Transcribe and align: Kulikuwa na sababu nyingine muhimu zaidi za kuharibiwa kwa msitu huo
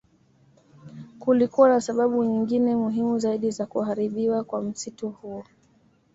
Kulikuwa 1.19 1.69
na 1.69 1.81
sababu 1.81 2.23
nyingine 2.23 2.75
muhimu 2.75 3.19
zaidi 3.19 3.51
za 3.51 3.65
kuharibiwa 3.65 4.43
kwa 4.43 4.61
msitu 4.61 5.09
huo 5.09 5.43